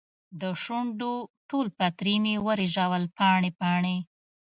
[0.41, 1.13] دشونډو
[1.49, 3.97] ټول پتري مې ورژول پاڼې، پاڼې